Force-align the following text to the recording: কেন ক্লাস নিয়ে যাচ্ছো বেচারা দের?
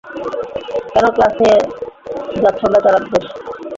কেন 0.93 1.05
ক্লাস 1.15 1.33
নিয়ে 1.39 1.57
যাচ্ছো 2.41 2.65
বেচারা 2.73 2.99
দের? 3.03 3.23